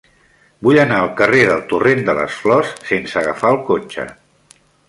Vull 0.67 0.79
anar 0.83 1.01
al 1.01 1.11
carrer 1.19 1.43
del 1.51 1.61
Torrent 1.75 2.03
de 2.09 2.17
les 2.23 2.39
Flors 2.45 2.75
sense 2.91 3.23
agafar 3.25 3.55
el 3.57 3.63
cotxe. 3.73 4.09